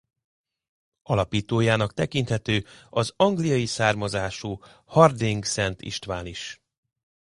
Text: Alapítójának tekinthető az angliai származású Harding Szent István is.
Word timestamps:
Alapítójának 1.03 1.93
tekinthető 1.93 2.65
az 2.89 3.13
angliai 3.15 3.65
származású 3.65 4.59
Harding 4.85 5.43
Szent 5.45 5.81
István 5.81 6.25
is. 6.25 6.61